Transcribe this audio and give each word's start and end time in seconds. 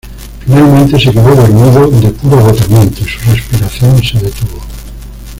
Finalmente, 0.43 0.97
se 0.99 1.11
quedó 1.11 1.35
dormido 1.35 1.85
de 2.01 2.09
puro 2.09 2.39
agotamiento, 2.39 3.01
y 3.01 3.03
su 3.07 3.19
respiración 3.29 4.01
se 4.01 4.17
detuvo. 4.17 4.59